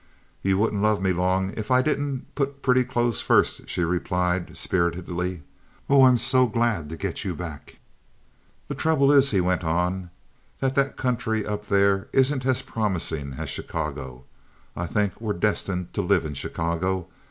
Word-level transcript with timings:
"You 0.41 0.57
wouldn't 0.57 0.81
love 0.81 0.99
me 0.99 1.13
long 1.13 1.51
if 1.55 1.69
I 1.69 1.83
didn't 1.83 2.33
put 2.33 2.63
pretty 2.63 2.83
clothes 2.83 3.21
first," 3.21 3.69
she 3.69 3.83
replied, 3.83 4.57
spiritedly. 4.57 5.43
"Oh, 5.87 6.05
I'm 6.05 6.17
so 6.17 6.47
glad 6.47 6.89
to 6.89 6.97
get 6.97 7.23
you 7.23 7.35
back!" 7.35 7.77
"The 8.67 8.73
trouble 8.73 9.11
is," 9.11 9.29
he 9.29 9.41
went 9.41 9.63
on, 9.63 10.09
"that 10.59 10.73
that 10.73 10.97
country 10.97 11.45
up 11.45 11.67
there 11.67 12.07
isn't 12.13 12.47
as 12.47 12.63
promising 12.63 13.33
as 13.37 13.51
Chicago. 13.51 14.23
I 14.75 14.87
think 14.87 15.21
we're 15.21 15.33
destined 15.33 15.93
to 15.93 16.01
live 16.01 16.25
in 16.25 16.33
Chicago. 16.33 17.05